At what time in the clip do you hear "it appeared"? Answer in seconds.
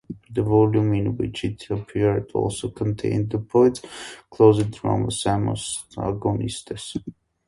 1.43-2.31